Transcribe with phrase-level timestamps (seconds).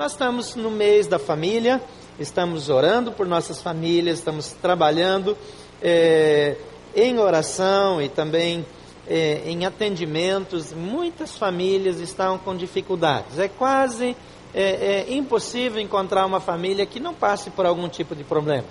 [0.00, 1.78] Nós estamos no mês da família,
[2.18, 5.36] estamos orando por nossas famílias, estamos trabalhando
[5.82, 6.56] é,
[6.96, 8.64] em oração e também
[9.06, 10.72] é, em atendimentos.
[10.72, 13.38] Muitas famílias estão com dificuldades.
[13.38, 14.16] É quase
[14.54, 18.68] é, é impossível encontrar uma família que não passe por algum tipo de problema.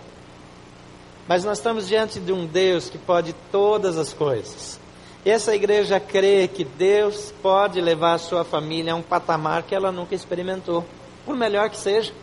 [1.27, 4.79] Mas nós estamos diante de um Deus que pode todas as coisas.
[5.23, 9.75] E essa igreja crê que Deus pode levar a sua família a um patamar que
[9.75, 10.83] ela nunca experimentou,
[11.25, 12.13] por melhor que seja.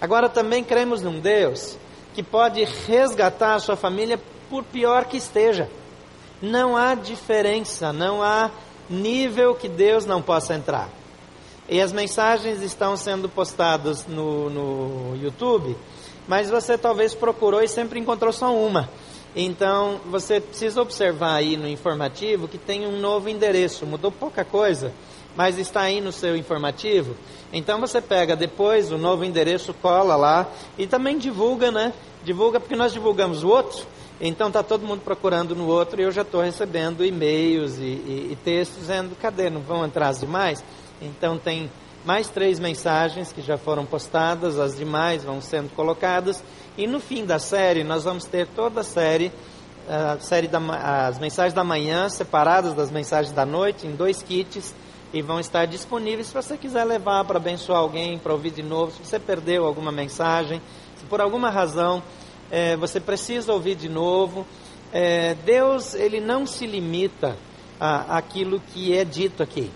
[0.00, 1.76] Agora também cremos num Deus
[2.14, 5.70] que pode resgatar a sua família por pior que esteja.
[6.40, 8.50] Não há diferença, não há
[8.90, 10.88] nível que Deus não possa entrar.
[11.68, 15.76] E as mensagens estão sendo postadas no, no YouTube,
[16.26, 18.90] mas você talvez procurou e sempre encontrou só uma.
[19.34, 24.92] Então você precisa observar aí no informativo que tem um novo endereço, mudou pouca coisa,
[25.36, 27.14] mas está aí no seu informativo.
[27.52, 31.92] Então você pega depois o novo endereço, cola lá e também divulga, né?
[32.24, 33.86] Divulga porque nós divulgamos o outro.
[34.20, 38.28] Então está todo mundo procurando no outro e eu já estou recebendo e-mails e, e,
[38.32, 40.62] e, textos dizendo, cadê, não vão entrar as demais?
[41.00, 41.68] Então tem
[42.04, 46.42] mais três mensagens que já foram postadas, as demais vão sendo colocadas.
[46.78, 49.32] E no fim da série, nós vamos ter toda a série,
[49.88, 50.58] a série da,
[51.08, 54.72] as mensagens da manhã separadas das mensagens da noite, em dois kits,
[55.12, 58.92] e vão estar disponíveis se você quiser levar para abençoar alguém, para ouvir de novo,
[58.92, 60.60] se você perdeu alguma mensagem,
[60.96, 62.02] se por alguma razão
[62.50, 64.46] é, você precisa ouvir de novo.
[64.92, 67.36] É, Deus, ele não se limita
[67.80, 69.70] a, aquilo que é dito aqui.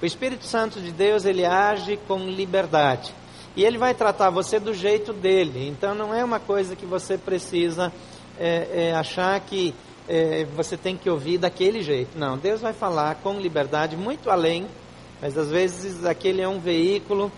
[0.00, 3.14] O Espírito Santo de Deus, ele age com liberdade.
[3.54, 5.68] E ele vai tratar você do jeito dele.
[5.68, 7.92] Então não é uma coisa que você precisa
[8.38, 9.74] é, é, achar que
[10.08, 12.18] é, você tem que ouvir daquele jeito.
[12.18, 14.66] Não, Deus vai falar com liberdade, muito além,
[15.20, 17.30] mas às vezes aquele é um veículo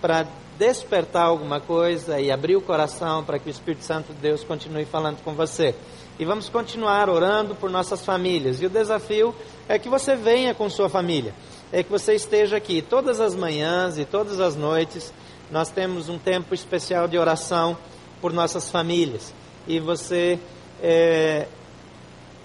[0.00, 0.26] para
[0.58, 4.84] despertar alguma coisa e abrir o coração para que o Espírito Santo de Deus continue
[4.84, 5.74] falando com você.
[6.18, 8.60] E vamos continuar orando por nossas famílias.
[8.60, 9.34] E o desafio
[9.68, 11.34] é que você venha com sua família,
[11.72, 15.12] é que você esteja aqui todas as manhãs e todas as noites.
[15.50, 17.76] Nós temos um tempo especial de oração
[18.20, 19.34] por nossas famílias.
[19.66, 20.38] E você
[20.82, 21.46] é,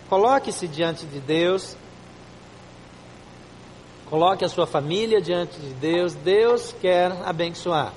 [0.09, 1.75] Coloque-se diante de Deus.
[4.09, 6.13] Coloque a sua família diante de Deus.
[6.13, 7.91] Deus quer abençoar.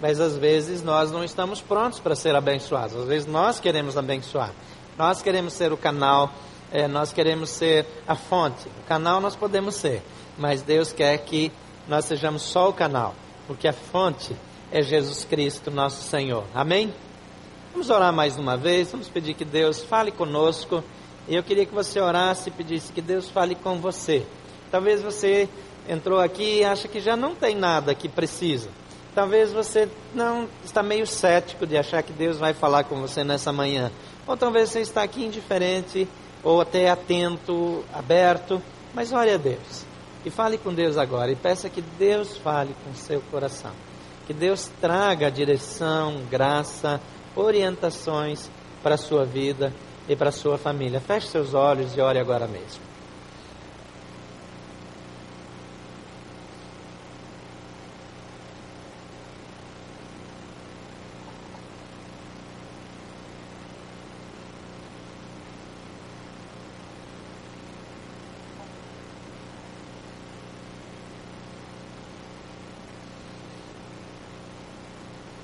[0.00, 2.96] Mas às vezes nós não estamos prontos para ser abençoados.
[2.96, 4.52] Às vezes nós queremos abençoar.
[4.98, 6.32] Nós queremos ser o canal.
[6.72, 8.66] É, nós queremos ser a fonte.
[8.82, 10.02] O canal nós podemos ser.
[10.36, 11.52] Mas Deus quer que
[11.86, 13.14] nós sejamos só o canal.
[13.46, 14.34] Porque a fonte
[14.72, 16.42] é Jesus Cristo, nosso Senhor.
[16.52, 16.92] Amém?
[17.72, 18.90] Vamos orar mais uma vez.
[18.90, 20.82] Vamos pedir que Deus fale conosco.
[21.28, 24.24] E eu queria que você orasse e pedisse que Deus fale com você.
[24.70, 25.48] Talvez você
[25.88, 28.68] entrou aqui e acha que já não tem nada que precisa.
[29.14, 33.52] Talvez você não está meio cético de achar que Deus vai falar com você nessa
[33.52, 33.90] manhã.
[34.26, 36.06] Ou talvez você está aqui indiferente
[36.44, 38.62] ou até atento, aberto,
[38.94, 39.84] mas ore a Deus.
[40.24, 43.72] E fale com Deus agora e peça que Deus fale com seu coração.
[44.26, 47.00] Que Deus traga direção, graça,
[47.34, 48.48] orientações
[48.82, 49.72] para a sua vida
[50.08, 51.00] e para sua família.
[51.00, 52.86] Feche seus olhos e ore agora mesmo.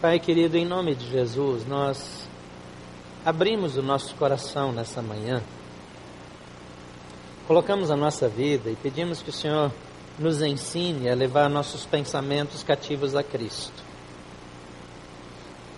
[0.02, 2.28] Pai querido, em nome de Jesus, nós
[3.24, 5.42] abrimos o nosso coração nessa manhã,
[7.46, 9.70] colocamos a nossa vida e pedimos que o Senhor
[10.18, 13.82] nos ensine a levar nossos pensamentos cativos a Cristo.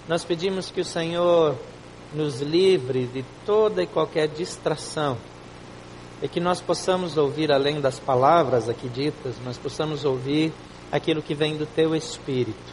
[0.09, 1.57] Nós pedimos que o Senhor
[2.15, 5.17] nos livre de toda e qualquer distração
[6.23, 10.53] e que nós possamos ouvir além das palavras aqui ditas, nós possamos ouvir
[10.91, 12.73] aquilo que vem do teu espírito.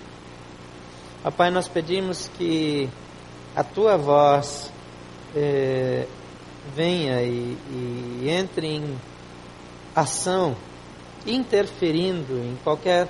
[1.36, 2.90] Pai, nós pedimos que
[3.56, 4.72] a tua voz
[5.36, 6.08] é,
[6.76, 8.98] venha e, e entre em
[9.96, 10.56] ação,
[11.26, 13.10] interferindo em qualquer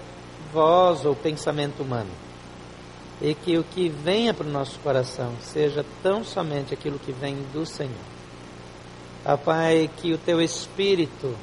[0.51, 2.09] voz ou pensamento humano.
[3.21, 7.35] E que o que venha para o nosso coração seja tão somente aquilo que vem
[7.53, 7.93] do Senhor.
[9.23, 11.35] Ah, Pai, que o teu Espírito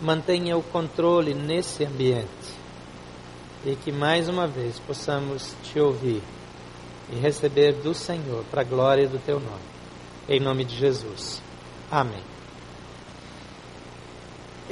[0.00, 2.60] mantenha o controle nesse ambiente.
[3.66, 6.22] E que mais uma vez possamos te ouvir
[7.12, 9.70] e receber do Senhor para a glória do teu nome.
[10.28, 11.42] Em nome de Jesus.
[11.90, 12.22] Amém.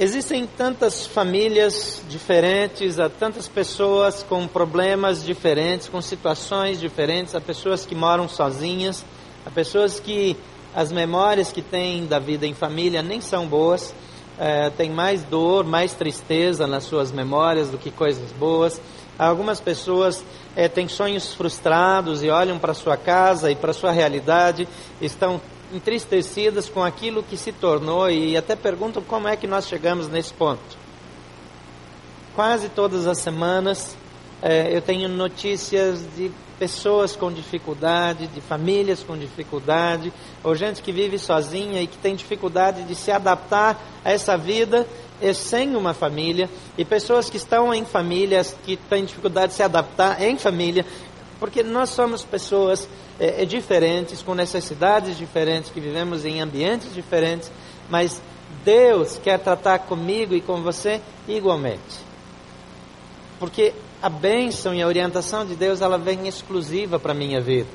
[0.01, 7.85] Existem tantas famílias diferentes, há tantas pessoas com problemas diferentes, com situações diferentes, há pessoas
[7.85, 9.05] que moram sozinhas,
[9.45, 10.37] há pessoas que
[10.73, 13.93] as memórias que têm da vida em família nem são boas,
[14.39, 18.79] é, tem mais dor, mais tristeza nas suas memórias do que coisas boas.
[19.19, 20.23] Algumas pessoas
[20.55, 24.65] é, têm sonhos frustrados e olham para sua casa e para sua realidade,
[25.01, 25.41] estão
[25.73, 30.33] entristecidas com aquilo que se tornou e até perguntam como é que nós chegamos nesse
[30.33, 30.77] ponto.
[32.33, 33.97] Quase todas as semanas
[34.41, 40.13] é, eu tenho notícias de pessoas com dificuldade, de famílias com dificuldade,
[40.43, 44.87] ou gente que vive sozinha e que tem dificuldade de se adaptar a essa vida
[45.21, 49.63] é, sem uma família, e pessoas que estão em famílias que têm dificuldade de se
[49.63, 50.85] adaptar em família,
[51.39, 52.87] porque nós somos pessoas
[53.19, 57.51] é, diferentes, com necessidades diferentes, que vivemos em ambientes diferentes,
[57.89, 58.21] mas
[58.63, 62.09] Deus quer tratar comigo e com você igualmente.
[63.39, 67.67] Porque a bênção e a orientação de Deus, ela vem exclusiva para a minha vida.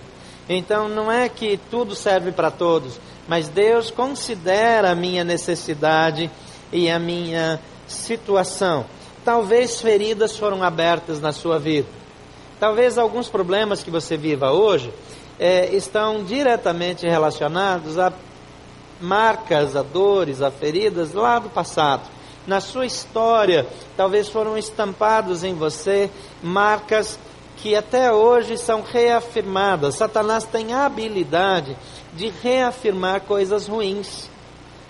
[0.48, 6.30] Então não é que tudo serve para todos, mas Deus considera a minha necessidade
[6.74, 8.84] e a minha situação.
[9.24, 11.86] Talvez feridas foram abertas na sua vida.
[12.58, 14.92] Talvez alguns problemas que você viva hoje
[15.38, 18.12] é, estão diretamente relacionados a
[19.00, 22.02] marcas, a dores, a feridas lá do passado.
[22.46, 23.66] Na sua história,
[23.96, 26.10] talvez foram estampados em você
[26.42, 27.18] marcas
[27.56, 29.94] que até hoje são reafirmadas.
[29.94, 31.76] Satanás tem a habilidade
[32.12, 34.28] de reafirmar coisas ruins.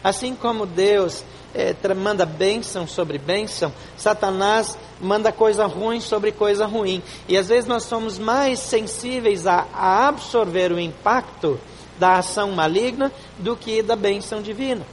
[0.02, 7.02] Assim como Deus é, manda bênção sobre bênção, Satanás manda coisa ruim sobre coisa ruim.
[7.28, 11.58] E às vezes nós somos mais sensíveis a, a absorver o impacto
[11.98, 14.84] da ação maligna do que da bênção divina.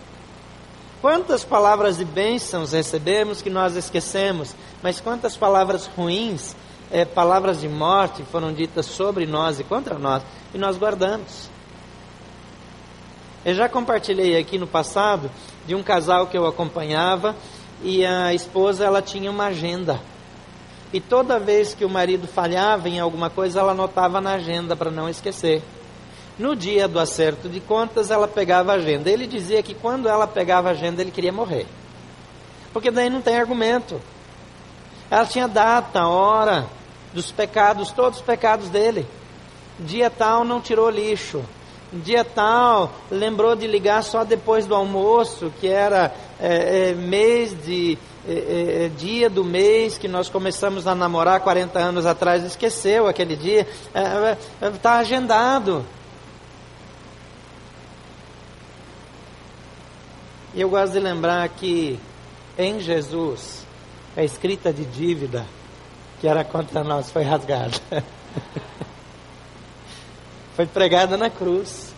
[1.01, 6.55] Quantas palavras de bênçãos recebemos que nós esquecemos, mas quantas palavras ruins,
[6.91, 10.21] é, palavras de morte foram ditas sobre nós e contra nós,
[10.53, 11.49] e nós guardamos.
[13.43, 15.31] Eu já compartilhei aqui no passado
[15.65, 17.35] de um casal que eu acompanhava
[17.83, 19.99] e a esposa ela tinha uma agenda.
[20.93, 24.91] E toda vez que o marido falhava em alguma coisa, ela anotava na agenda para
[24.91, 25.63] não esquecer.
[26.37, 29.09] No dia do acerto de contas, ela pegava a agenda.
[29.09, 31.65] Ele dizia que quando ela pegava a agenda, ele queria morrer.
[32.73, 34.01] Porque daí não tem argumento.
[35.09, 36.67] Ela tinha data, hora
[37.13, 39.05] dos pecados, todos os pecados dele.
[39.79, 41.43] Dia tal não tirou lixo
[41.91, 47.97] dia tal, lembrou de ligar só depois do almoço, que era é, é, mês de.
[48.27, 53.07] É, é, é dia do mês que nós começamos a namorar 40 anos atrás, esqueceu
[53.07, 53.67] aquele dia,
[54.61, 55.83] está é, agendado.
[60.53, 61.99] E eu gosto de lembrar que
[62.57, 63.65] em Jesus
[64.15, 65.45] a escrita de dívida
[66.21, 67.81] que era contra nós foi rasgada.
[70.61, 71.91] foi pregada na cruz.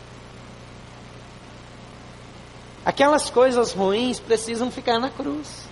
[2.85, 5.67] Aquelas coisas ruins precisam ficar na cruz.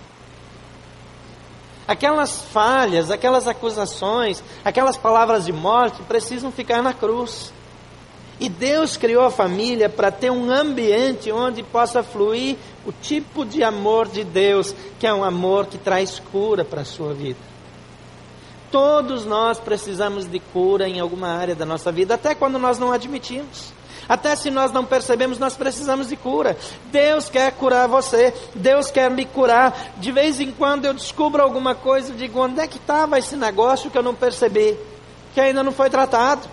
[1.88, 7.50] Aquelas falhas, aquelas acusações, aquelas palavras de morte precisam ficar na cruz.
[8.38, 13.62] E Deus criou a família para ter um ambiente onde possa fluir o tipo de
[13.64, 17.51] amor de Deus, que é um amor que traz cura para a sua vida.
[18.72, 22.90] Todos nós precisamos de cura em alguma área da nossa vida, até quando nós não
[22.90, 23.70] admitimos.
[24.08, 26.56] Até se nós não percebemos, nós precisamos de cura.
[26.86, 29.92] Deus quer curar você, Deus quer me curar.
[29.98, 33.36] De vez em quando eu descubro alguma coisa e digo: onde é que estava esse
[33.36, 34.76] negócio que eu não percebi?
[35.34, 36.48] Que ainda não foi tratado.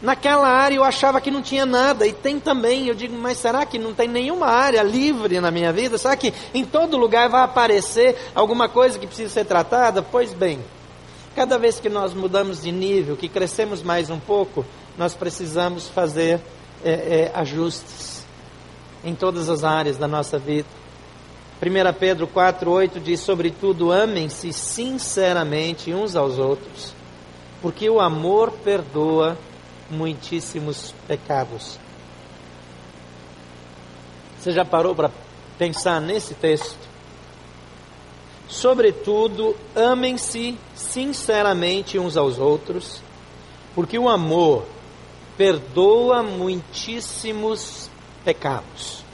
[0.00, 2.86] Naquela área eu achava que não tinha nada, e tem também.
[2.86, 5.98] Eu digo, mas será que não tem nenhuma área livre na minha vida?
[5.98, 10.00] Será que em todo lugar vai aparecer alguma coisa que precisa ser tratada?
[10.00, 10.60] Pois bem,
[11.38, 14.66] Cada vez que nós mudamos de nível, que crescemos mais um pouco,
[14.98, 16.40] nós precisamos fazer
[16.84, 18.26] é, é, ajustes
[19.04, 20.66] em todas as áreas da nossa vida.
[21.62, 26.92] 1 Pedro 4,8 diz: Sobretudo, amem-se sinceramente uns aos outros,
[27.62, 29.38] porque o amor perdoa
[29.88, 31.78] muitíssimos pecados.
[34.40, 35.08] Você já parou para
[35.56, 36.87] pensar nesse texto?
[38.48, 43.02] Sobretudo, amem-se sinceramente uns aos outros,
[43.74, 44.64] porque o amor
[45.36, 47.90] perdoa muitíssimos
[48.24, 49.04] pecados.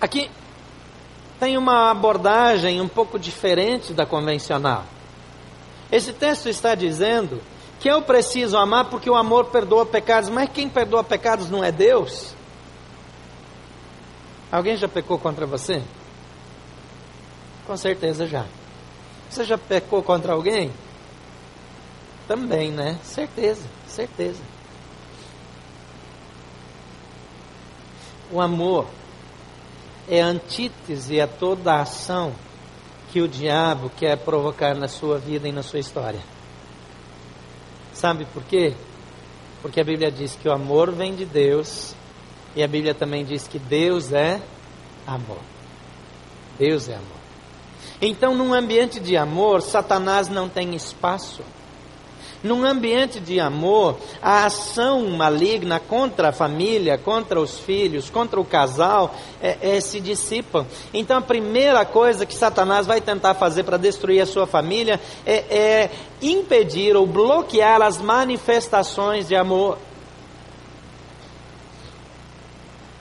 [0.00, 0.30] Aqui
[1.40, 4.84] tem uma abordagem um pouco diferente da convencional.
[5.90, 7.40] Esse texto está dizendo
[7.80, 11.72] que eu preciso amar porque o amor perdoa pecados, mas quem perdoa pecados não é
[11.72, 12.34] Deus?
[14.50, 15.82] Alguém já pecou contra você?
[17.66, 18.46] Com certeza já.
[19.28, 20.72] Você já pecou contra alguém?
[22.26, 22.98] Também, né?
[23.02, 24.40] Certeza, certeza.
[28.30, 28.86] O amor
[30.08, 32.32] é antítese a toda a ação
[33.10, 36.20] que o diabo quer provocar na sua vida e na sua história.
[37.92, 38.74] Sabe por quê?
[39.60, 41.94] Porque a Bíblia diz que o amor vem de Deus
[42.54, 44.40] e a Bíblia também diz que Deus é
[45.06, 45.40] amor.
[46.58, 47.18] Deus é amor.
[48.00, 51.42] Então, num ambiente de amor, Satanás não tem espaço.
[52.42, 58.44] Num ambiente de amor, a ação maligna contra a família, contra os filhos, contra o
[58.44, 59.12] casal,
[59.42, 60.64] é, é, se dissipam.
[60.94, 65.34] Então, a primeira coisa que Satanás vai tentar fazer para destruir a sua família é,
[65.34, 65.90] é
[66.22, 69.76] impedir ou bloquear as manifestações de amor.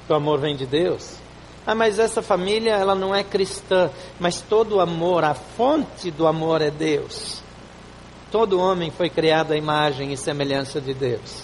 [0.09, 1.15] O amor vem de Deus.
[1.65, 6.61] Ah, mas essa família ela não é cristã, mas todo amor, a fonte do amor
[6.61, 7.41] é Deus.
[8.31, 11.43] Todo homem foi criado à imagem e semelhança de Deus.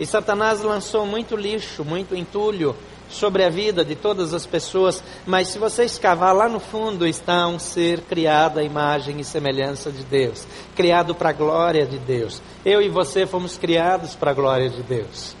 [0.00, 2.74] E Satanás lançou muito lixo, muito entulho
[3.08, 7.46] sobre a vida de todas as pessoas, mas se você escavar lá no fundo, está
[7.46, 12.42] um ser criado à imagem e semelhança de Deus, criado para a glória de Deus.
[12.64, 15.35] Eu e você fomos criados para a glória de Deus.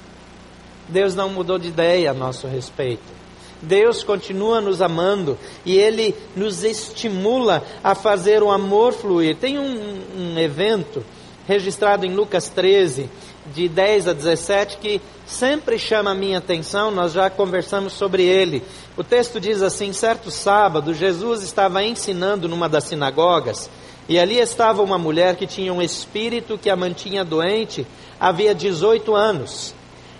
[0.88, 3.16] Deus não mudou de ideia a nosso respeito.
[3.60, 9.36] Deus continua nos amando e Ele nos estimula a fazer o amor fluir.
[9.36, 11.02] Tem um, um evento
[11.46, 13.08] registrado em Lucas 13,
[13.54, 18.62] de 10 a 17, que sempre chama a minha atenção, nós já conversamos sobre ele.
[18.96, 23.70] O texto diz assim: certo sábado, Jesus estava ensinando numa das sinagogas,
[24.08, 27.86] e ali estava uma mulher que tinha um espírito que a mantinha doente
[28.18, 29.75] havia 18 anos.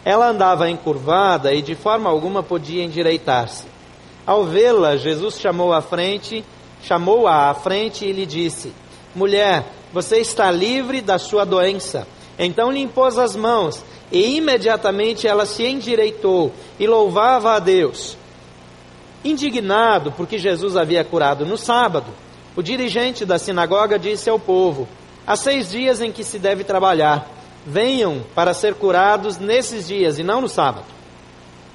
[0.07, 3.65] Ela andava encurvada e de forma alguma podia endireitar-se.
[4.25, 6.45] Ao vê-la, Jesus chamou à frente,
[6.81, 8.73] chamou-a à frente e lhe disse:
[9.17, 12.07] Mulher, você está livre da sua doença.
[12.39, 13.83] Então lhe impôs as mãos,
[14.13, 18.17] e imediatamente ela se endireitou e louvava a Deus.
[19.25, 22.07] Indignado porque Jesus havia curado no sábado,
[22.55, 24.87] o dirigente da sinagoga disse ao povo:
[25.27, 27.36] Há seis dias em que se deve trabalhar
[27.67, 30.87] Venham para ser curados nesses dias e não no sábado.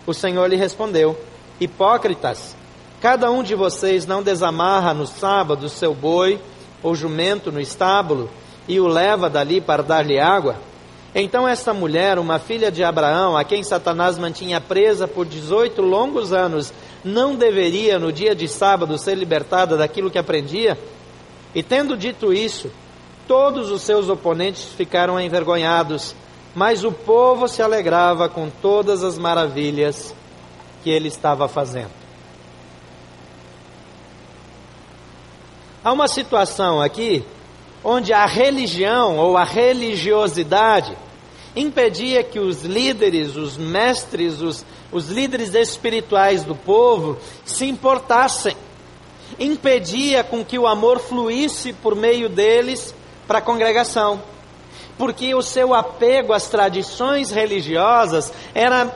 [0.07, 1.19] O Senhor lhe respondeu:
[1.59, 2.55] Hipócritas,
[3.01, 6.39] cada um de vocês não desamarra no sábado seu boi
[6.81, 8.29] ou jumento no estábulo
[8.67, 10.55] e o leva dali para dar-lhe água?
[11.13, 16.31] Então esta mulher, uma filha de Abraão, a quem Satanás mantinha presa por 18 longos
[16.31, 20.77] anos, não deveria no dia de sábado ser libertada daquilo que aprendia?
[21.53, 22.71] E tendo dito isso,
[23.31, 26.13] Todos os seus oponentes ficaram envergonhados,
[26.53, 30.13] mas o povo se alegrava com todas as maravilhas
[30.83, 31.91] que ele estava fazendo.
[35.81, 37.23] Há uma situação aqui
[37.81, 40.93] onde a religião ou a religiosidade
[41.55, 48.57] impedia que os líderes, os mestres, os, os líderes espirituais do povo se importassem,
[49.39, 52.93] impedia com que o amor fluísse por meio deles
[53.31, 54.21] para a congregação,
[54.97, 58.93] porque o seu apego às tradições religiosas era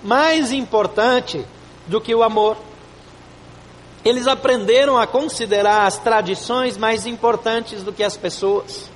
[0.00, 1.44] mais importante
[1.84, 2.56] do que o amor.
[4.04, 8.88] Eles aprenderam a considerar as tradições mais importantes do que as pessoas.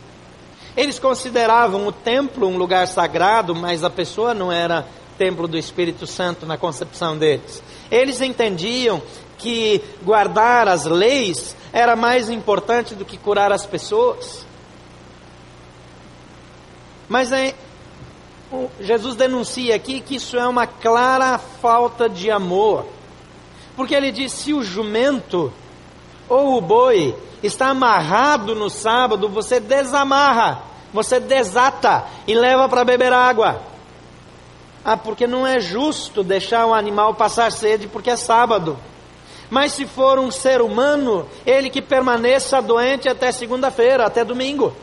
[0.77, 4.87] Eles consideravam o templo um lugar sagrado, mas a pessoa não era
[5.19, 7.61] templo do Espírito Santo na concepção deles.
[7.91, 9.03] Eles entendiam
[9.39, 14.52] que guardar as leis era mais importante do que curar as pessoas.
[17.13, 17.55] Mas é,
[18.81, 22.87] Jesus denuncia aqui que isso é uma clara falta de amor.
[23.77, 25.53] Porque ele diz: se o jumento
[26.27, 33.13] ou o boi está amarrado no sábado, você desamarra, você desata e leva para beber
[33.13, 33.61] água.
[34.83, 38.79] Ah, porque não é justo deixar um animal passar sede porque é sábado.
[39.51, 44.75] Mas se for um ser humano, ele que permaneça doente até segunda-feira, até domingo.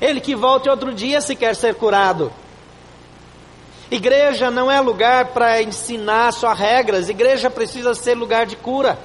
[0.00, 2.32] Ele que volte outro dia se quer ser curado.
[3.90, 8.98] Igreja não é lugar para ensinar só regras, igreja precisa ser lugar de cura.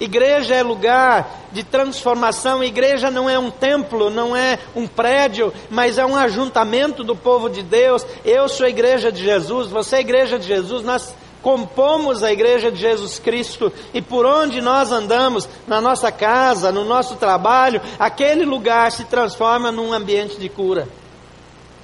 [0.00, 5.98] Igreja é lugar de transformação, igreja não é um templo, não é um prédio, mas
[5.98, 8.06] é um ajuntamento do povo de Deus.
[8.24, 12.32] Eu sou a igreja de Jesus, você é a igreja de Jesus, nós compomos a
[12.32, 17.80] igreja de Jesus Cristo e por onde nós andamos, na nossa casa, no nosso trabalho,
[17.98, 20.88] aquele lugar se transforma num ambiente de cura.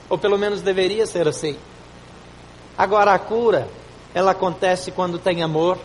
[0.09, 1.57] Ou pelo menos deveria ser assim.
[2.77, 3.69] Agora, a cura
[4.15, 5.79] ela acontece quando tem amor.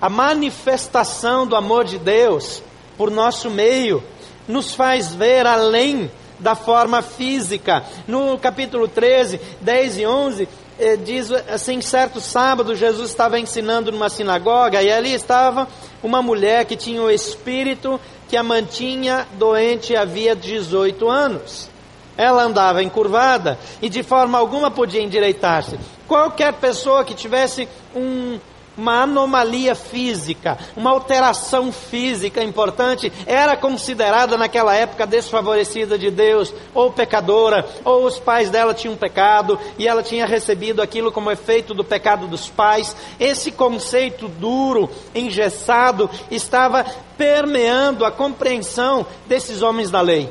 [0.00, 2.62] A manifestação do amor de Deus
[2.96, 4.02] por nosso meio
[4.48, 7.84] nos faz ver além da forma física.
[8.06, 10.48] No capítulo 13, 10 e 11,
[10.82, 15.68] eh, diz assim: certo sábado, Jesus estava ensinando numa sinagoga e ali estava
[16.02, 21.70] uma mulher que tinha o espírito que a mantinha doente havia 18 anos.
[22.16, 25.78] Ela andava encurvada e de forma alguma podia endireitar-se.
[26.06, 28.38] Qualquer pessoa que tivesse um,
[28.76, 36.92] uma anomalia física, uma alteração física importante, era considerada naquela época desfavorecida de Deus, ou
[36.92, 41.84] pecadora, ou os pais dela tinham pecado e ela tinha recebido aquilo como efeito do
[41.84, 42.96] pecado dos pais.
[43.20, 46.84] Esse conceito duro, engessado, estava
[47.16, 50.30] permeando a compreensão desses homens da lei.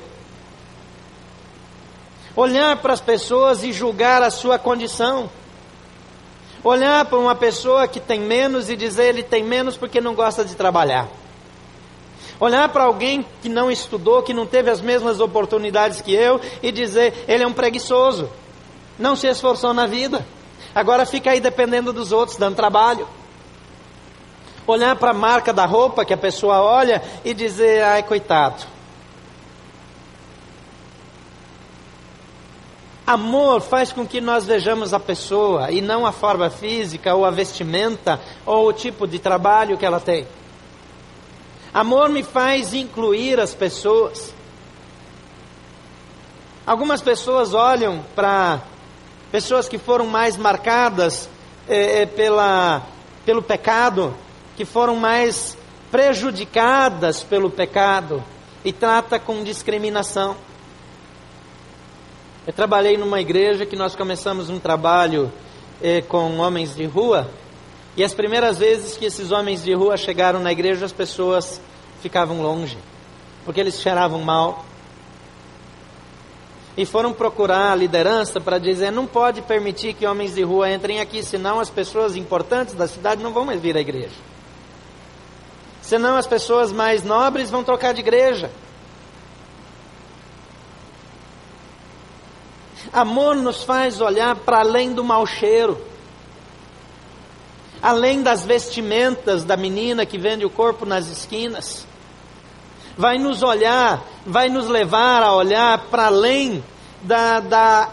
[2.35, 5.29] Olhar para as pessoas e julgar a sua condição
[6.63, 10.45] Olhar para uma pessoa que tem menos e dizer ele tem menos porque não gosta
[10.45, 11.07] de trabalhar.
[12.39, 16.71] Olhar para alguém que não estudou, que não teve as mesmas oportunidades que eu e
[16.71, 18.29] dizer ele é um preguiçoso,
[18.97, 20.25] não se esforçou na vida,
[20.73, 23.07] agora fica aí dependendo dos outros, dando trabalho.
[24.67, 28.63] Olhar para a marca da roupa que a pessoa olha e dizer, ai coitado,
[33.11, 37.29] Amor faz com que nós vejamos a pessoa e não a forma física ou a
[37.29, 40.25] vestimenta ou o tipo de trabalho que ela tem.
[41.73, 44.33] Amor me faz incluir as pessoas.
[46.65, 48.61] Algumas pessoas olham para
[49.29, 51.27] pessoas que foram mais marcadas
[51.67, 52.81] é, pela,
[53.25, 54.15] pelo pecado,
[54.55, 55.57] que foram mais
[55.91, 58.23] prejudicadas pelo pecado
[58.63, 60.37] e trata com discriminação.
[62.45, 65.31] Eu trabalhei numa igreja que nós começamos um trabalho
[65.79, 67.29] eh, com homens de rua,
[67.95, 71.61] e as primeiras vezes que esses homens de rua chegaram na igreja, as pessoas
[72.01, 72.79] ficavam longe,
[73.45, 74.65] porque eles cheiravam mal.
[76.75, 80.99] E foram procurar a liderança para dizer: não pode permitir que homens de rua entrem
[80.99, 84.15] aqui, senão as pessoas importantes da cidade não vão mais vir à igreja.
[85.79, 88.49] Senão as pessoas mais nobres vão trocar de igreja.
[92.93, 95.79] Amor nos faz olhar para além do mau cheiro,
[97.81, 101.87] além das vestimentas da menina que vende o corpo nas esquinas.
[102.97, 106.61] Vai nos olhar, vai nos levar a olhar para além
[107.01, 107.89] da, da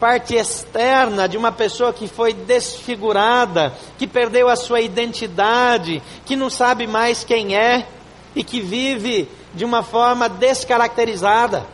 [0.00, 6.48] parte externa de uma pessoa que foi desfigurada, que perdeu a sua identidade, que não
[6.48, 7.86] sabe mais quem é
[8.34, 11.73] e que vive de uma forma descaracterizada.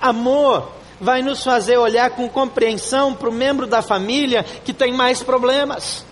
[0.00, 5.22] Amor vai nos fazer olhar com compreensão para o membro da família que tem mais
[5.22, 6.04] problemas.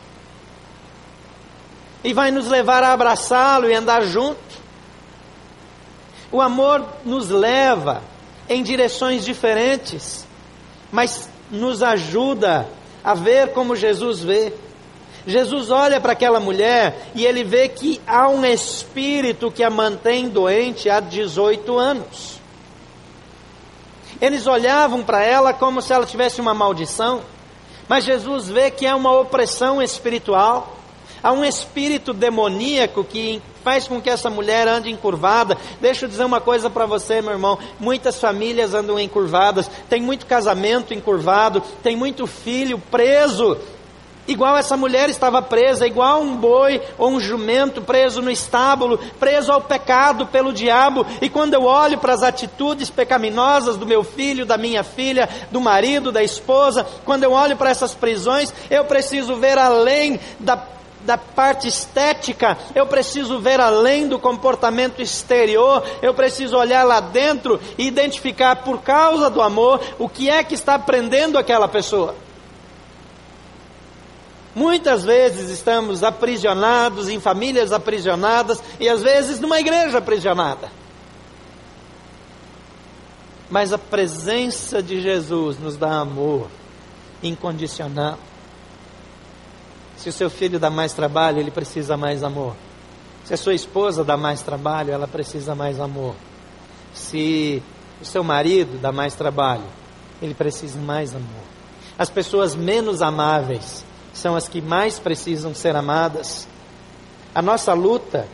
[2.03, 4.39] E vai nos levar a abraçá-lo e andar junto.
[6.33, 8.03] O amor nos leva
[8.49, 10.27] em direções diferentes,
[10.91, 12.69] mas nos ajuda
[13.05, 14.53] a ver como Jesus vê.
[15.27, 20.29] Jesus olha para aquela mulher e ele vê que há um espírito que a mantém
[20.29, 22.38] doente há 18 anos.
[24.21, 27.23] Eles olhavam para ela como se ela tivesse uma maldição,
[27.89, 30.77] mas Jesus vê que é uma opressão espiritual.
[31.23, 35.57] Há um espírito demoníaco que faz com que essa mulher ande encurvada.
[35.81, 37.59] Deixa eu dizer uma coisa para você, meu irmão.
[37.79, 43.59] Muitas famílias andam encurvadas, tem muito casamento encurvado, tem muito filho preso
[44.29, 49.51] Igual essa mulher estava presa, igual um boi ou um jumento preso no estábulo, preso
[49.51, 51.07] ao pecado pelo diabo.
[51.23, 55.63] E quando eu olho para as atitudes pecaminosas do meu filho, da minha filha, do
[55.63, 60.63] marido, da esposa, quando eu olho para essas prisões, eu preciso ver além da
[61.01, 67.59] da parte estética, eu preciso ver além do comportamento exterior, eu preciso olhar lá dentro
[67.79, 72.15] e identificar por causa do amor o que é que está prendendo aquela pessoa.
[74.59, 80.69] Muitas vezes estamos aprisionados em famílias aprisionadas e às vezes numa igreja aprisionada.
[83.49, 86.49] Mas a presença de Jesus nos dá amor
[87.23, 88.19] incondicional.
[89.97, 92.57] Se o seu filho dá mais trabalho, ele precisa mais amor.
[93.25, 96.17] Se a sua esposa dá mais trabalho, ela precisa mais amor.
[96.93, 97.63] Se
[98.03, 99.67] o seu marido dá mais trabalho,
[100.21, 101.45] ele precisa mais amor.
[101.97, 103.87] As pessoas menos amáveis
[104.19, 106.49] são as que mais precisam ser amadas.
[107.33, 108.27] A nossa luta,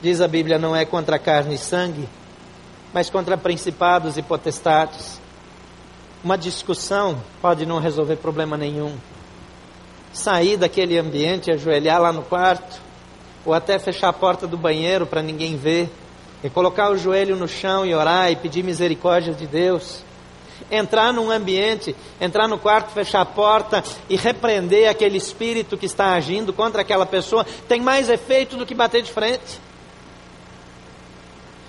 [0.00, 2.08] diz a Bíblia, não é contra carne e sangue,
[2.94, 5.20] mas contra principados e potestades.
[6.24, 8.96] Uma discussão pode não resolver problema nenhum.
[10.12, 12.80] sair daquele ambiente, ajoelhar lá no quarto,
[13.44, 15.90] ou até fechar a porta do banheiro para ninguém ver,
[16.42, 20.02] e colocar o joelho no chão e orar e pedir misericórdia de Deus.
[20.70, 26.12] Entrar num ambiente, entrar no quarto, fechar a porta e repreender aquele espírito que está
[26.12, 29.68] agindo contra aquela pessoa, tem mais efeito do que bater de frente.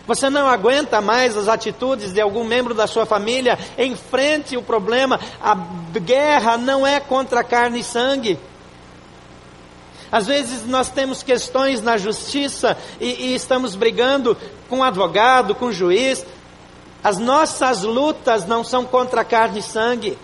[0.10, 5.20] Você não aguenta mais as atitudes de algum membro da sua família, enfrente o problema.
[5.40, 5.54] A
[6.00, 8.40] guerra não é contra carne e sangue.
[10.12, 14.36] Às vezes nós temos questões na justiça e, e estamos brigando
[14.68, 16.26] com advogado, com juiz.
[17.04, 20.18] As nossas lutas não são contra carne e sangue.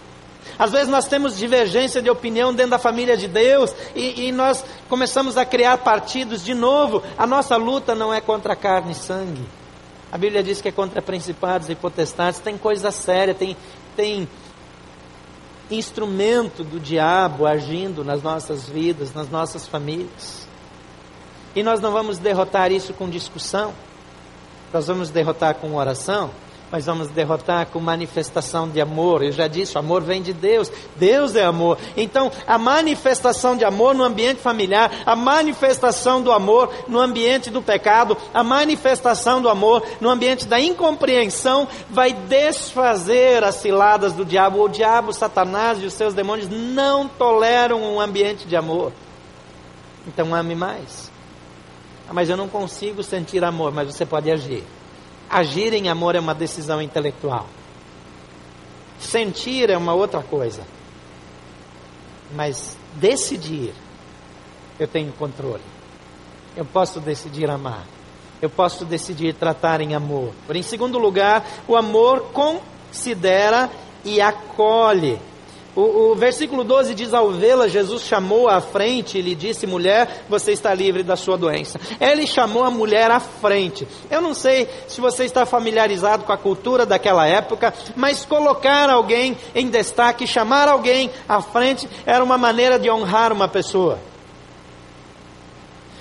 [0.59, 4.63] Às vezes nós temos divergência de opinião dentro da família de Deus e, e, nós
[4.88, 7.01] começamos a criar partidos de novo.
[7.17, 9.43] A nossa luta não é contra carne e sangue.
[10.11, 12.39] A Bíblia diz que é contra principados e potestades.
[12.39, 13.57] Tem coisa séria, tem,
[13.95, 14.29] tem
[15.69, 20.47] instrumento do diabo agindo nas nossas vidas, nas nossas famílias.
[21.55, 23.73] E nós não vamos derrotar isso com discussão,
[24.73, 26.29] nós vamos derrotar com oração
[26.71, 29.23] mas vamos derrotar com manifestação de amor.
[29.23, 30.71] Eu já disse, o amor vem de Deus.
[30.95, 31.78] Deus é amor.
[31.95, 37.62] Então, a manifestação de amor no ambiente familiar, a manifestação do amor no ambiente do
[37.62, 44.63] pecado, a manifestação do amor no ambiente da incompreensão vai desfazer as ciladas do diabo.
[44.63, 48.91] O diabo, Satanás e os seus demônios não toleram um ambiente de amor.
[50.08, 51.12] Então, ame mais.
[52.12, 54.63] Mas eu não consigo sentir amor, mas você pode agir.
[55.36, 57.45] Agir em amor é uma decisão intelectual.
[58.98, 60.62] Sentir é uma outra coisa.
[62.34, 63.74] Mas decidir,
[64.80, 65.62] eu tenho controle.
[66.56, 67.86] Eu posso decidir amar.
[68.41, 70.32] Eu posso decidir tratar em amor.
[70.48, 73.69] Por em segundo lugar, o amor considera
[74.06, 75.19] e acolhe
[75.75, 80.23] o, o, versículo 12 diz: Ao vê-la, Jesus chamou à frente e lhe disse: Mulher,
[80.29, 81.77] você está livre da sua doença.
[81.99, 83.85] Ele chamou a mulher à frente.
[84.09, 89.38] Eu não sei se você está familiarizado com a cultura daquela época, mas colocar alguém
[89.53, 93.99] em destaque, chamar alguém à frente, era uma maneira de honrar uma pessoa.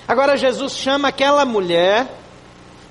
[0.07, 2.07] Agora, Jesus chama aquela mulher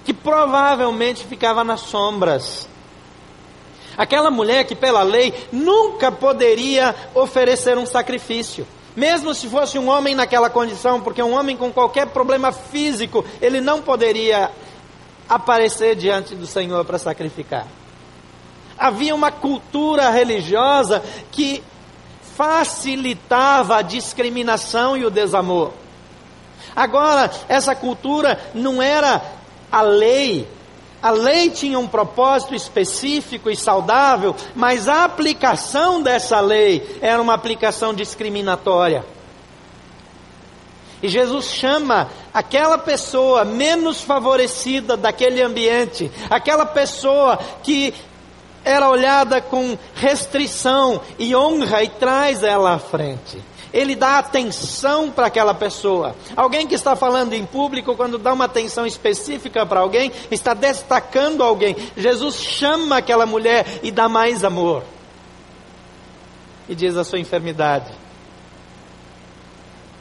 [0.05, 2.68] que provavelmente ficava nas sombras
[3.97, 8.67] Aquela mulher que, pela lei, nunca poderia oferecer um sacrifício.
[8.97, 13.61] Mesmo se fosse um homem naquela condição, porque um homem com qualquer problema físico, ele
[13.61, 14.51] não poderia
[15.29, 17.67] aparecer diante do Senhor para sacrificar.
[18.79, 21.63] Havia uma cultura religiosa que
[22.37, 25.73] facilitava a discriminação e o desamor.
[26.75, 29.23] Agora, essa cultura não era
[29.71, 30.49] a lei
[31.05, 37.35] a lei tinha um propósito específico e saudável, mas a aplicação dessa lei era uma
[37.35, 39.05] aplicação discriminatória.
[41.03, 47.93] E Jesus chama aquela pessoa menos favorecida daquele ambiente, aquela pessoa que
[48.64, 53.43] era olhada com restrição e honra e traz ela à frente
[53.75, 56.15] ele dá atenção para aquela pessoa.
[56.37, 61.43] Alguém que está falando em público, quando dá uma atenção específica para alguém, está destacando
[61.43, 61.75] alguém.
[61.97, 64.85] Jesus chama aquela mulher e dá mais amor.
[66.69, 67.91] E diz a sua enfermidade: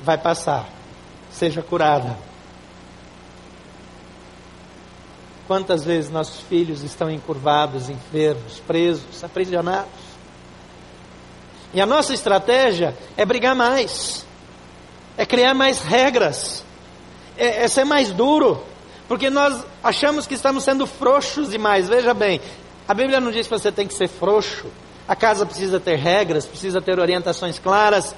[0.04, 0.70] vai passar,
[1.32, 2.16] seja curada.
[5.48, 10.03] Quantas vezes nossos filhos estão encurvados, enfermos, presos, aprisionados?
[11.74, 14.26] E a nossa estratégia é brigar mais,
[15.18, 16.64] é criar mais regras,
[17.38, 18.64] é, é ser mais duro,
[19.08, 21.90] porque nós achamos que estamos sendo frouxos demais.
[21.90, 22.40] Veja bem,
[22.88, 24.68] a Bíblia não diz que você tem que ser frouxo.
[25.08, 28.16] A casa precisa ter regras, precisa ter orientações claras.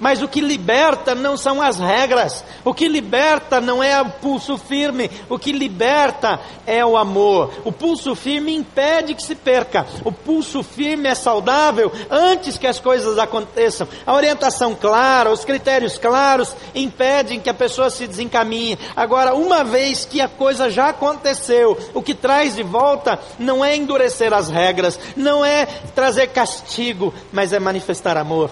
[0.00, 4.58] Mas o que liberta não são as regras, o que liberta não é o pulso
[4.58, 7.52] firme, o que liberta é o amor.
[7.64, 12.80] O pulso firme impede que se perca, o pulso firme é saudável antes que as
[12.80, 13.86] coisas aconteçam.
[14.06, 18.78] A orientação clara, os critérios claros impedem que a pessoa se desencaminhe.
[18.96, 23.76] Agora, uma vez que a coisa já aconteceu, o que traz de volta não é
[23.76, 28.50] endurecer as regras, não é trazer castigo, mas é manifestar amor.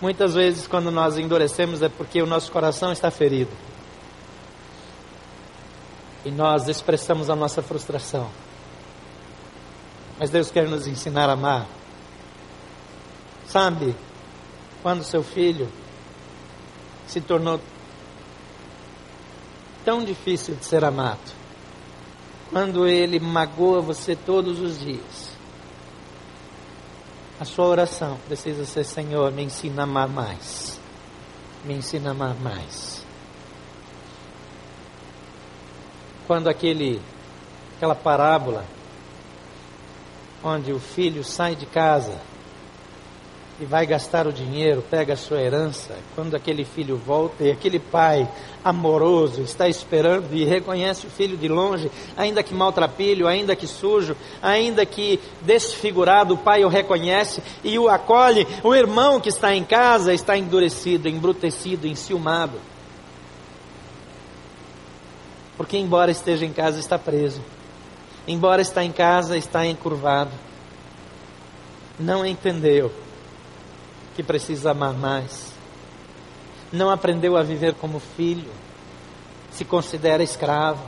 [0.00, 3.50] Muitas vezes, quando nós endurecemos, é porque o nosso coração está ferido.
[6.24, 8.30] E nós expressamos a nossa frustração.
[10.18, 11.66] Mas Deus quer nos ensinar a amar.
[13.46, 13.94] Sabe,
[14.82, 15.68] quando seu filho
[17.06, 17.60] se tornou
[19.84, 21.40] tão difícil de ser amado,
[22.50, 25.19] quando ele magoa você todos os dias,
[27.40, 30.78] A sua oração precisa ser: Senhor, me ensina a amar mais.
[31.64, 33.02] Me ensina a amar mais.
[36.26, 37.00] Quando aquele,
[37.76, 38.66] aquela parábola,
[40.44, 42.20] onde o filho sai de casa
[43.60, 47.78] e vai gastar o dinheiro, pega a sua herança, quando aquele filho volta e aquele
[47.78, 48.26] pai
[48.64, 54.16] amoroso está esperando e reconhece o filho de longe, ainda que maltrapilho, ainda que sujo,
[54.40, 58.46] ainda que desfigurado, o pai o reconhece e o acolhe.
[58.64, 62.58] O irmão que está em casa está endurecido, embrutecido, enciumado.
[65.54, 67.42] Porque, embora esteja em casa, está preso.
[68.26, 70.30] Embora está em casa, está encurvado.
[71.98, 72.90] Não entendeu
[74.14, 75.52] que precisa amar mais.
[76.72, 78.50] Não aprendeu a viver como filho.
[79.50, 80.82] Se considera escravo.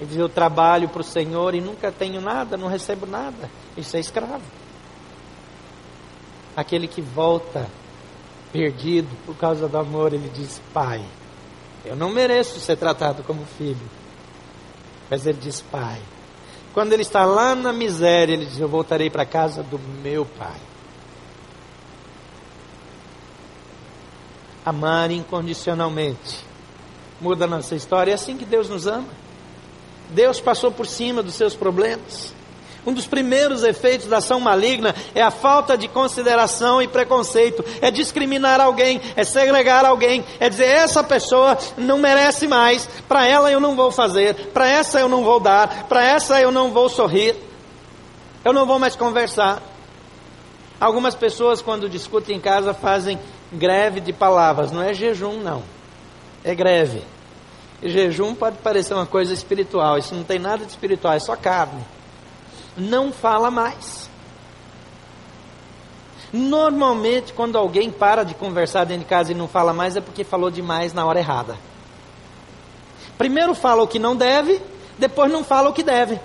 [0.00, 3.50] Ele diz: Eu trabalho para o Senhor e nunca tenho nada, não recebo nada.
[3.76, 4.42] Isso é escravo.
[6.56, 7.68] Aquele que volta
[8.52, 11.04] perdido por causa do amor, ele diz: Pai,
[11.84, 13.90] eu não mereço ser tratado como filho.
[15.10, 16.00] Mas ele diz: Pai.
[16.72, 20.24] Quando ele está lá na miséria, ele diz: Eu voltarei para a casa do meu
[20.24, 20.73] pai.
[24.64, 26.44] Amar incondicionalmente.
[27.20, 28.12] Muda nossa história.
[28.12, 29.08] É assim que Deus nos ama.
[30.10, 32.32] Deus passou por cima dos seus problemas.
[32.86, 37.90] Um dos primeiros efeitos da ação maligna é a falta de consideração e preconceito, é
[37.90, 43.58] discriminar alguém, é segregar alguém, é dizer essa pessoa não merece mais, para ela eu
[43.58, 47.34] não vou fazer, para essa eu não vou dar, para essa eu não vou sorrir,
[48.44, 49.62] eu não vou mais conversar.
[50.84, 53.18] Algumas pessoas, quando discutem em casa, fazem
[53.50, 55.62] greve de palavras, não é jejum, não.
[56.44, 57.02] É greve.
[57.80, 61.34] E jejum pode parecer uma coisa espiritual, isso não tem nada de espiritual, é só
[61.36, 61.82] carne.
[62.76, 64.10] Não fala mais.
[66.30, 70.22] Normalmente, quando alguém para de conversar dentro de casa e não fala mais, é porque
[70.22, 71.56] falou demais na hora errada.
[73.16, 74.60] Primeiro fala o que não deve,
[74.98, 76.20] depois não fala o que deve.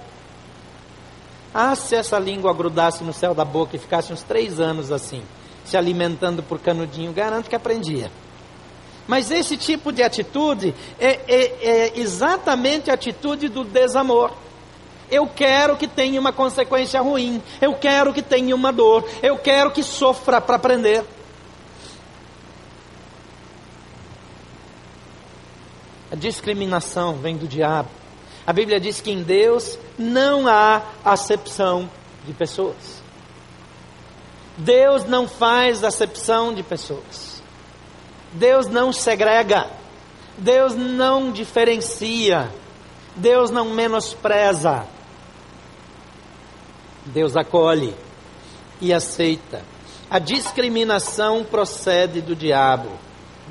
[1.53, 5.23] Ah, se essa língua grudasse no céu da boca e ficasse uns três anos assim
[5.69, 8.11] se alimentando por canudinho, garanto que aprendia.
[9.07, 14.31] Mas esse tipo de atitude é, é, é exatamente a atitude do desamor.
[15.11, 17.41] Eu quero que tenha uma consequência ruim.
[17.59, 19.07] Eu quero que tenha uma dor.
[19.21, 21.03] Eu quero que sofra para aprender.
[26.11, 27.98] A discriminação vem do diabo.
[28.49, 31.87] A Bíblia diz que em Deus não há acepção
[32.25, 32.99] de pessoas.
[34.57, 37.43] Deus não faz acepção de pessoas.
[38.33, 39.67] Deus não segrega.
[40.35, 42.49] Deus não diferencia.
[43.15, 44.83] Deus não menospreza.
[47.05, 47.93] Deus acolhe
[48.81, 49.61] e aceita.
[50.09, 52.89] A discriminação procede do diabo.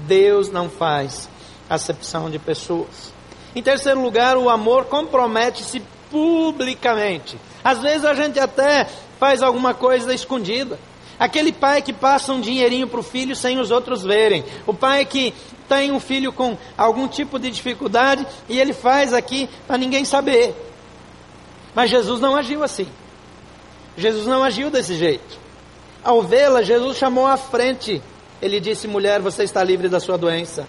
[0.09, 1.29] Deus não faz
[1.71, 3.17] acepção de pessoas.
[3.55, 7.39] Em terceiro lugar, o amor compromete-se publicamente.
[7.63, 8.87] Às vezes a gente até
[9.19, 10.79] faz alguma coisa escondida.
[11.19, 14.45] Aquele pai que passa um dinheirinho para o filho sem os outros verem.
[14.67, 15.35] O pai que
[15.69, 20.55] tem um filho com algum tipo de dificuldade e ele faz aqui para ninguém saber.
[21.75, 22.87] Mas Jesus não agiu assim.
[23.97, 25.39] Jesus não agiu desse jeito.
[26.05, 28.01] Ao vê-la, Jesus chamou à frente.
[28.41, 30.69] Ele disse: Mulher, você está livre da sua doença.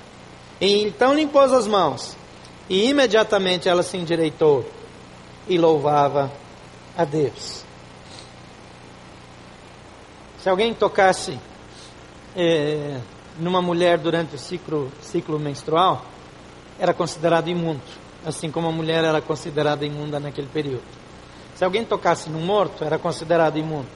[0.59, 2.17] E então lhe impôs as mãos.
[2.69, 4.69] E imediatamente ela se endireitou
[5.47, 6.31] e louvava
[6.95, 7.63] a Deus.
[10.41, 11.37] Se alguém tocasse
[12.35, 12.99] é,
[13.39, 16.05] numa mulher durante o ciclo, ciclo menstrual,
[16.77, 17.81] era considerado imundo,
[18.25, 20.83] assim como a mulher era considerada imunda naquele período.
[21.55, 23.89] Se alguém tocasse num morto, era considerado imundo.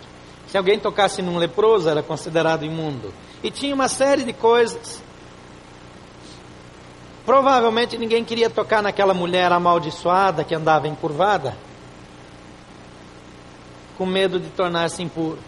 [0.48, 3.14] Se alguém tocasse num leproso, era considerado imundo.
[3.44, 5.03] E tinha uma série de coisas.
[7.26, 11.56] Provavelmente ninguém queria tocar naquela mulher amaldiçoada que andava encurvada,
[13.98, 15.40] com medo de tornar-se impuro.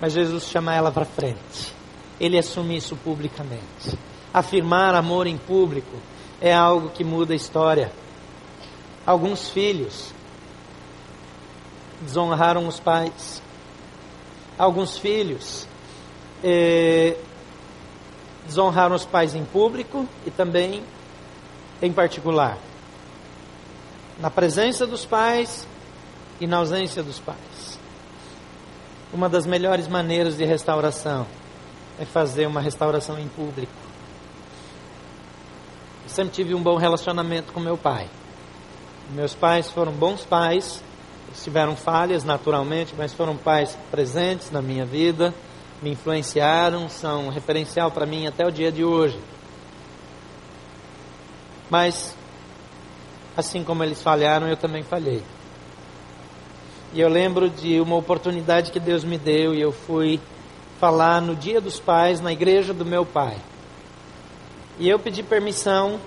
[0.00, 1.74] Mas Jesus chama ela para frente.
[2.20, 3.98] Ele assume isso publicamente.
[4.34, 5.96] Afirmar amor em público
[6.40, 7.90] é algo que muda a história.
[9.06, 10.12] Alguns filhos
[12.02, 13.42] desonraram os pais.
[14.58, 15.66] Alguns filhos
[16.44, 17.16] eh,
[18.46, 20.82] desonraram os pais em público e também
[21.80, 22.58] em particular.
[24.18, 25.66] Na presença dos pais
[26.40, 27.78] e na ausência dos pais.
[29.12, 31.26] Uma das melhores maneiras de restauração
[31.98, 33.72] é fazer uma restauração em público.
[36.04, 38.08] Eu sempre tive um bom relacionamento com meu pai.
[39.10, 40.82] Meus pais foram bons pais
[41.42, 45.34] tiveram falhas naturalmente, mas foram pais presentes na minha vida,
[45.82, 49.18] me influenciaram, são referencial para mim até o dia de hoje.
[51.70, 52.16] Mas,
[53.36, 55.22] assim como eles falharam, eu também falhei.
[56.92, 60.18] E eu lembro de uma oportunidade que Deus me deu e eu fui
[60.80, 63.36] falar no Dia dos Pais na igreja do meu pai.
[64.78, 66.00] E eu pedi permissão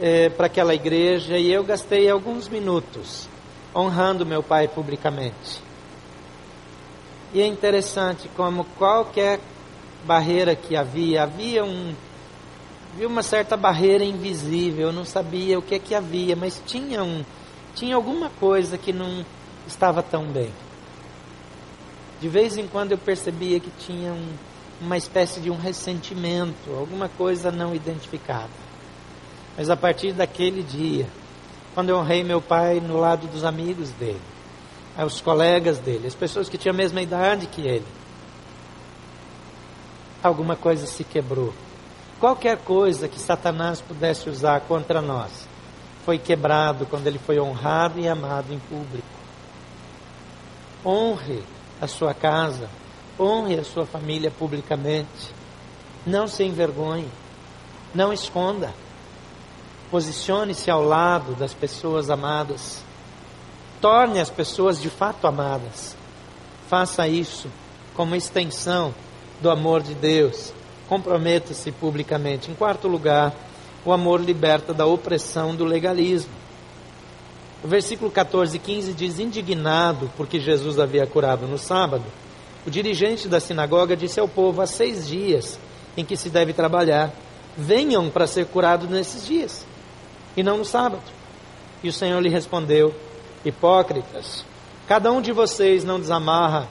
[0.00, 3.28] é, para aquela igreja e eu gastei alguns minutos
[3.74, 5.60] honrando meu pai publicamente.
[7.34, 9.40] E é interessante como qualquer
[10.06, 11.94] barreira que havia, havia um
[12.96, 17.04] havia uma certa barreira invisível, eu não sabia o que é que havia, mas tinha
[17.04, 17.22] um
[17.74, 19.22] tinha alguma coisa que não
[19.66, 20.50] estava tão bem.
[22.18, 24.26] De vez em quando eu percebia que tinha um,
[24.80, 28.48] uma espécie de um ressentimento, alguma coisa não identificada.
[29.58, 31.06] Mas a partir daquele dia,
[31.74, 34.22] quando eu honrei meu pai no lado dos amigos dele,
[35.04, 37.86] os colegas dele, as pessoas que tinham a mesma idade que ele,
[40.22, 41.52] alguma coisa se quebrou.
[42.18, 45.46] Qualquer coisa que Satanás pudesse usar contra nós
[46.04, 49.06] foi quebrado quando ele foi honrado e amado em público.
[50.84, 51.42] Honre
[51.80, 52.70] a sua casa,
[53.18, 55.34] honre a sua família publicamente.
[56.06, 57.10] Não se envergonhe,
[57.94, 58.72] não esconda.
[59.90, 62.82] Posicione-se ao lado das pessoas amadas.
[63.80, 65.96] Torne as pessoas de fato amadas.
[66.68, 67.50] Faça isso
[67.94, 68.94] como extensão
[69.40, 70.52] do amor de Deus.
[70.88, 72.50] Comprometa-se publicamente.
[72.50, 73.34] Em quarto lugar,
[73.84, 76.32] o amor liberta da opressão do legalismo.
[77.64, 82.04] O versículo 14 e 15 diz: Indignado porque Jesus havia curado no sábado,
[82.66, 85.58] o dirigente da sinagoga disse ao povo: Há seis dias
[85.96, 87.12] em que se deve trabalhar,
[87.56, 89.66] venham para ser curados nesses dias,
[90.36, 91.02] e não no sábado.
[91.82, 92.94] E o Senhor lhe respondeu:
[93.44, 94.44] Hipócritas,
[94.86, 96.68] cada um de vocês não desamarra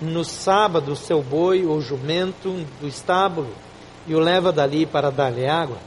[0.00, 3.54] no sábado o seu boi ou jumento do estábulo
[4.06, 5.78] e o leva dali para dar-lhe água?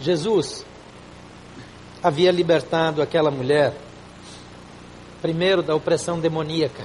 [0.00, 0.66] Jesus
[2.02, 3.72] havia libertado aquela mulher,
[5.20, 6.84] primeiro da opressão demoníaca,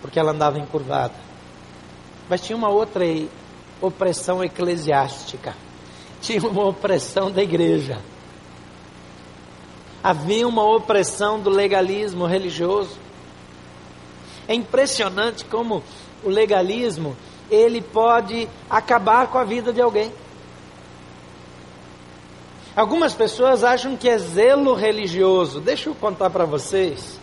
[0.00, 1.14] porque ela andava encurvada.
[2.28, 3.04] Mas tinha uma outra
[3.80, 5.54] opressão eclesiástica,
[6.20, 7.98] tinha uma opressão da igreja.
[10.06, 12.96] Havia uma opressão do legalismo religioso.
[14.46, 15.82] É impressionante como
[16.22, 17.16] o legalismo
[17.50, 20.12] ele pode acabar com a vida de alguém.
[22.76, 25.60] Algumas pessoas acham que é zelo religioso.
[25.60, 27.18] Deixa eu contar para vocês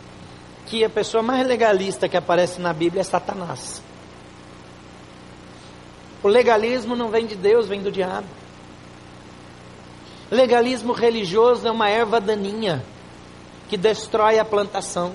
[0.65, 3.81] que a pessoa mais legalista que aparece na Bíblia é Satanás.
[6.21, 8.27] O legalismo não vem de Deus, vem do diabo.
[10.33, 12.83] Legalismo religioso é uma erva daninha
[13.69, 15.11] que destrói a plantação.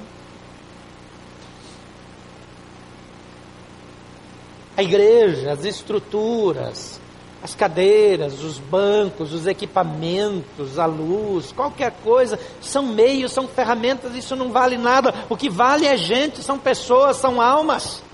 [4.76, 7.00] A igreja, as estruturas,
[7.42, 14.36] as cadeiras, os bancos, os equipamentos, a luz, qualquer coisa, são meios, são ferramentas, isso
[14.36, 15.12] não vale nada.
[15.28, 18.04] O que vale é gente, são pessoas, são almas.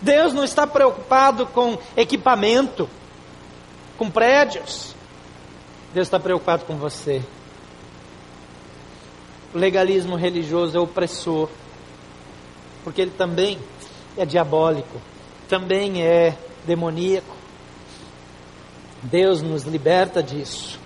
[0.00, 2.88] Deus não está preocupado com equipamento,
[3.98, 4.98] com prédios.
[5.92, 7.22] Deus está preocupado com você.
[9.52, 11.48] O legalismo religioso é opressor,
[12.84, 13.58] porque ele também
[14.16, 15.00] é diabólico,
[15.48, 17.34] também é demoníaco.
[19.02, 20.78] Deus nos liberta disso.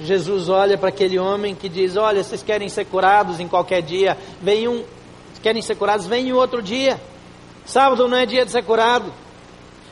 [0.00, 4.16] Jesus olha para aquele homem que diz: Olha, vocês querem ser curados em qualquer dia,
[4.40, 4.84] vem um,
[5.42, 6.98] querem ser curados, vem em outro dia.
[7.66, 9.12] Sábado não é dia de ser curado.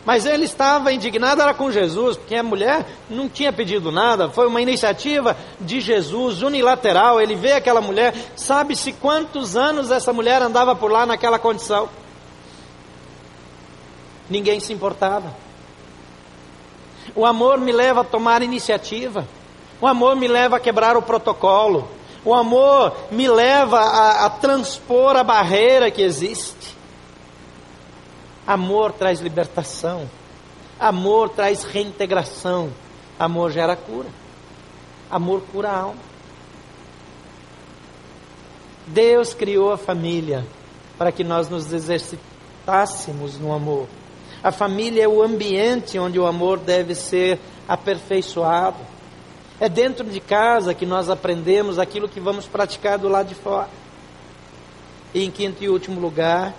[0.07, 4.47] Mas ele estava indignado era com Jesus, porque a mulher não tinha pedido nada, foi
[4.47, 7.21] uma iniciativa de Jesus, unilateral.
[7.21, 11.89] Ele vê aquela mulher, sabe-se quantos anos essa mulher andava por lá naquela condição.
[14.31, 15.35] Ninguém se importava.
[17.13, 19.27] O amor me leva a tomar iniciativa.
[19.81, 21.89] O amor me leva a quebrar o protocolo.
[22.25, 26.76] O amor me leva a, a transpor a barreira que existe.
[28.47, 30.09] Amor traz libertação.
[30.79, 32.71] Amor traz reintegração.
[33.19, 34.09] Amor gera cura.
[35.11, 36.01] Amor cura a alma.
[38.87, 40.47] Deus criou a família
[40.97, 43.89] para que nós nos exercitássemos no amor.
[44.43, 48.79] A família é o ambiente onde o amor deve ser aperfeiçoado.
[49.59, 53.69] É dentro de casa que nós aprendemos aquilo que vamos praticar do lado de fora.
[55.13, 56.55] E em quinto e último lugar,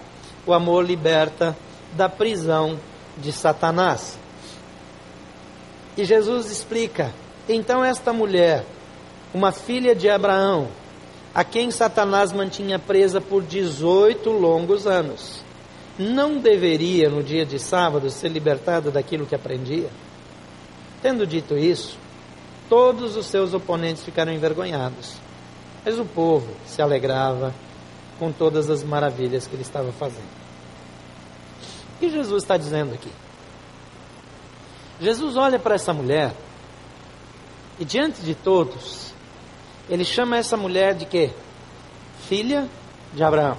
[0.45, 1.55] o amor liberta
[1.93, 2.79] da prisão
[3.17, 4.17] de Satanás.
[5.95, 7.11] E Jesus explica
[7.49, 8.65] Então, esta mulher,
[9.33, 10.67] uma filha de Abraão,
[11.33, 15.41] a quem Satanás mantinha presa por 18 longos anos,
[15.97, 19.89] não deveria, no dia de sábado, ser libertada daquilo que aprendia?
[21.01, 21.97] Tendo dito isso,
[22.69, 25.15] todos os seus oponentes ficaram envergonhados,
[25.85, 27.53] mas o povo se alegrava
[28.19, 30.36] com todas as maravilhas que ele estava fazendo.
[31.97, 33.11] O que Jesus está dizendo aqui?
[35.01, 36.31] Jesus olha para essa mulher
[37.79, 39.11] e diante de todos,
[39.89, 41.31] ele chama essa mulher de quê?
[42.29, 42.69] Filha
[43.15, 43.57] de Abraão.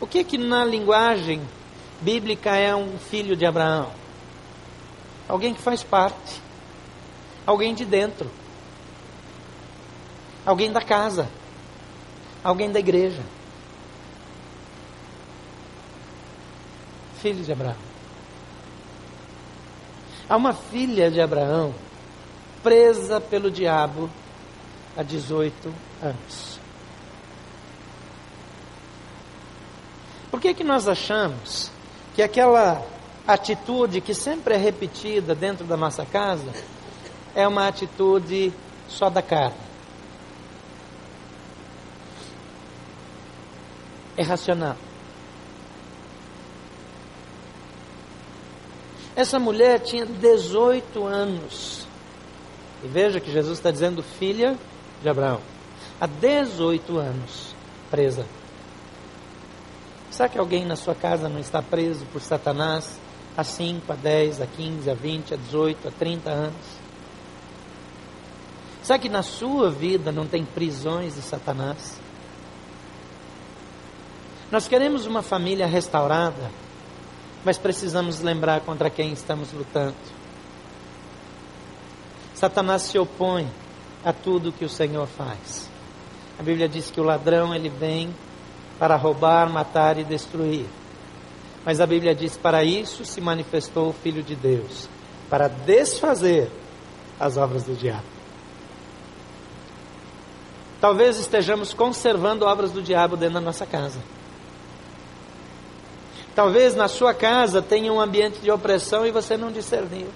[0.00, 1.40] O que que na linguagem
[2.00, 3.92] bíblica é um filho de Abraão?
[5.28, 6.42] Alguém que faz parte.
[7.46, 8.28] Alguém de dentro.
[10.44, 11.28] Alguém da casa.
[12.42, 13.22] Alguém da igreja.
[17.20, 17.76] Filho de Abraão.
[20.28, 21.74] Há uma filha de Abraão
[22.62, 24.10] presa pelo diabo
[24.96, 26.60] há 18 anos.
[30.30, 31.70] Por que, que nós achamos
[32.14, 32.86] que aquela
[33.26, 36.52] atitude que sempre é repetida dentro da nossa casa
[37.34, 38.52] é uma atitude
[38.88, 39.56] só da carne?
[44.16, 44.76] É racional.
[49.18, 51.84] Essa mulher tinha 18 anos.
[52.84, 54.56] E veja que Jesus está dizendo filha
[55.02, 55.40] de Abraão.
[56.00, 57.52] Há 18 anos
[57.90, 58.24] presa.
[60.08, 63.00] Será que alguém na sua casa não está preso por Satanás
[63.36, 66.66] há 5, a 10, a 15, a 20, a 18, a 30 anos?
[68.84, 72.00] Será que na sua vida não tem prisões de Satanás?
[74.48, 76.52] Nós queremos uma família restaurada,
[77.44, 79.96] mas precisamos lembrar contra quem estamos lutando.
[82.34, 83.50] Satanás se opõe
[84.04, 85.68] a tudo que o Senhor faz.
[86.38, 88.14] A Bíblia diz que o ladrão ele vem
[88.78, 90.66] para roubar, matar e destruir.
[91.64, 94.88] Mas a Bíblia diz: para isso se manifestou o Filho de Deus
[95.28, 96.50] para desfazer
[97.18, 98.06] as obras do diabo.
[100.80, 103.98] Talvez estejamos conservando obras do diabo dentro da nossa casa.
[106.38, 110.06] Talvez na sua casa tenha um ambiente de opressão e você não discerniu.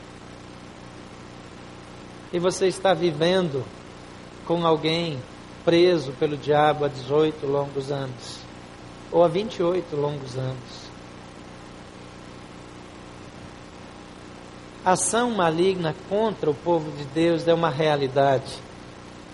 [2.32, 3.64] E você está vivendo
[4.46, 5.20] com alguém
[5.64, 8.38] preso pelo diabo há 18 longos anos
[9.10, 10.90] ou há 28 longos anos.
[14.84, 18.60] A ação maligna contra o povo de Deus é uma realidade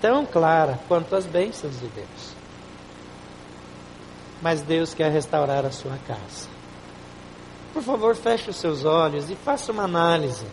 [0.00, 2.34] tão clara quanto as bênçãos de Deus.
[4.40, 6.56] Mas Deus quer restaurar a sua casa.
[7.72, 10.46] Por favor, feche os seus olhos e faça uma análise.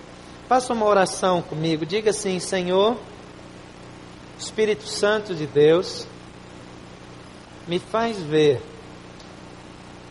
[0.48, 1.86] Faça uma oração comigo.
[1.86, 2.98] Diga assim: Senhor,
[4.38, 6.08] Espírito Santo de Deus,
[7.68, 8.62] me faz ver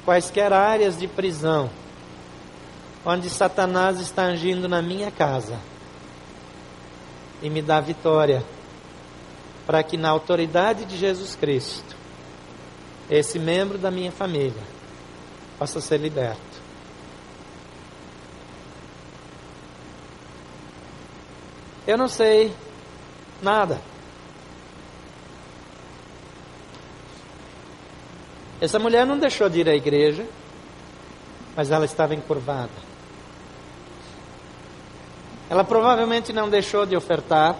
[0.04, 1.70] quaisquer áreas de prisão
[3.04, 5.58] onde Satanás está agindo na minha casa
[7.42, 8.42] e me dá vitória
[9.66, 11.94] para que na autoridade de Jesus Cristo
[13.10, 14.62] esse membro da minha família
[15.58, 16.53] possa ser liberto.
[21.86, 22.54] Eu não sei
[23.42, 23.80] nada.
[28.60, 30.24] Essa mulher não deixou de ir à igreja,
[31.54, 32.70] mas ela estava encurvada.
[35.50, 37.56] Ela provavelmente não deixou de ofertar.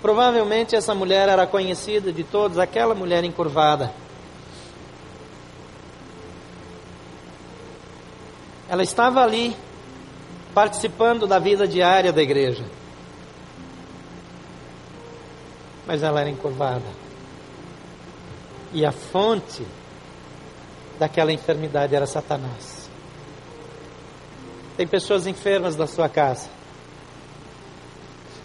[0.00, 3.92] Provavelmente essa mulher era conhecida de todos, aquela mulher encurvada.
[8.68, 9.54] Ela estava ali,
[10.54, 12.64] participando da vida diária da igreja.
[15.86, 16.86] Mas ela era encurvada.
[18.72, 19.66] E a fonte
[20.98, 22.88] daquela enfermidade era Satanás.
[24.76, 26.48] Tem pessoas enfermas na sua casa.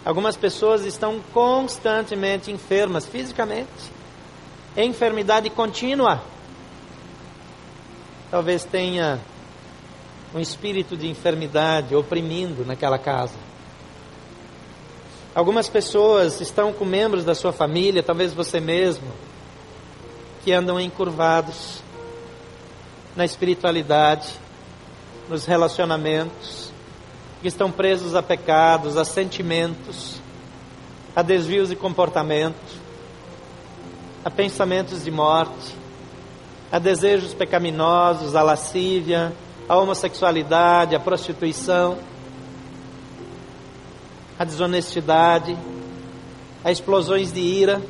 [0.04, 3.68] Algumas pessoas estão constantemente enfermas fisicamente.
[4.76, 6.22] Enfermidade contínua.
[8.30, 9.20] Talvez tenha
[10.34, 13.34] um espírito de enfermidade oprimindo naquela casa.
[15.34, 19.06] Algumas pessoas estão com membros da sua família, talvez você mesmo,
[20.42, 21.82] que andam encurvados
[23.14, 24.28] na espiritualidade,
[25.28, 26.72] nos relacionamentos,
[27.40, 30.20] que estão presos a pecados, a sentimentos,
[31.14, 32.56] a desvios de comportamento,
[34.24, 35.76] a pensamentos de morte,
[36.70, 39.32] a desejos pecaminosos, a lascívia,
[39.68, 41.98] a homossexualidade, a prostituição.
[44.38, 45.58] a desonestidade,
[46.64, 47.82] a explosões de ira,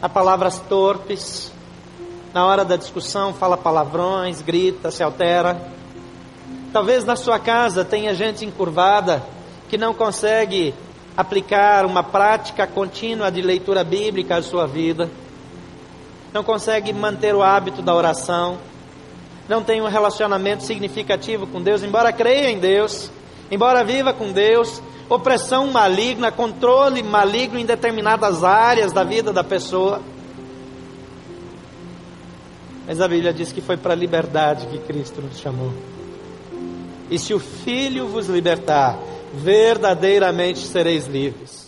[0.00, 1.52] a palavras torpes,
[2.32, 5.60] na hora da discussão fala palavrões, grita, se altera.
[6.72, 9.22] Talvez na sua casa tenha gente encurvada
[9.68, 10.74] que não consegue
[11.14, 15.10] aplicar uma prática contínua de leitura bíblica à sua vida,
[16.32, 18.58] não consegue manter o hábito da oração,
[19.48, 23.10] não tem um relacionamento significativo com Deus, embora creia em Deus,
[23.50, 30.00] embora viva com Deus, opressão maligna, controle maligno em determinadas áreas da vida da pessoa.
[32.86, 35.72] Mas a Bíblia diz que foi para a liberdade que Cristo nos chamou.
[37.10, 38.98] E se o Filho vos libertar,
[39.34, 41.65] verdadeiramente sereis livres.